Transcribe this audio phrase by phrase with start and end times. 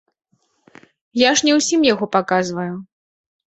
[1.27, 2.69] Я ж не ўсім яго паказваю.